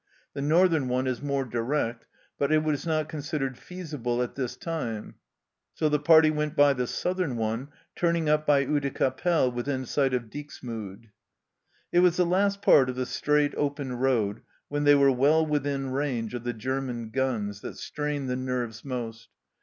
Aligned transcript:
The 0.33 0.41
northern 0.41 0.87
one 0.87 1.05
is 1.05 1.21
more 1.21 1.45
direct, 1.45 2.07
but 2.39 2.51
it 2.51 2.63
was 2.63 2.87
not 2.87 3.07
considered 3.07 3.55
feasible 3.55 4.23
at 4.23 4.33
this 4.33 4.55
time, 4.57 5.13
so 5.75 5.89
the 5.89 5.99
party 5.99 6.31
went 6.31 6.55
by 6.55 6.73
the 6.73 6.87
southern 6.87 7.37
one, 7.37 7.67
turning 7.95 8.27
up 8.27 8.47
by 8.47 8.65
Oudecappelle 8.65 9.51
within 9.53 9.85
sight 9.85 10.15
of 10.15 10.31
Dixmude. 10.31 11.11
It 11.91 11.99
was 11.99 12.17
the 12.17 12.25
last 12.25 12.63
part 12.63 12.89
of 12.89 12.95
the 12.95 13.05
straight, 13.05 13.53
open 13.53 13.93
road, 13.93 14.41
when 14.69 14.85
they 14.85 14.95
were 14.95 15.11
well 15.11 15.45
within 15.45 15.91
range 15.91 16.33
of 16.33 16.45
the 16.45 16.53
German 16.53 17.11
guns, 17.11 17.61
that 17.61 17.77
strained 17.77 18.27
the 18.27 18.35
nerves 18.35 18.83
most. 18.83 19.29